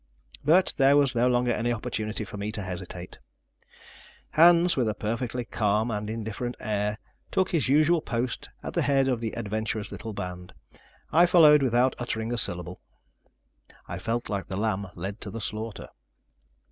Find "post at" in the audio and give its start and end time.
8.01-8.73